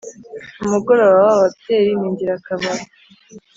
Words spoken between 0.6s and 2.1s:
Umugoroba waba byeyi